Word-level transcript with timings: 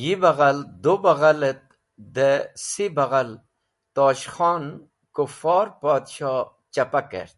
Yi 0.00 0.12
baghal, 0.22 0.58
du 0.82 0.92
baghal 1.04 1.40
et 1.52 1.62
dẽ 2.14 2.38
seh 2.68 2.90
baghal 2.96 3.30
Tosh 3.94 4.26
Khon 4.34 4.64
Kufor 5.14 5.66
Podshoh 5.80 6.46
chapa 6.72 7.00
kert. 7.10 7.36